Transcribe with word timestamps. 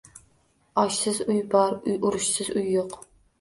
Oshsiz 0.83 1.19
uy 1.33 1.37
bor, 1.51 1.77
urushsiz 2.09 2.51
uy 2.57 2.67
yo‘q. 2.79 2.99